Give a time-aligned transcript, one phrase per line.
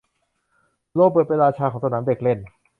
[0.95, 2.39] โรเบิร์ตเป็นราชาของสนามเด็กเล่น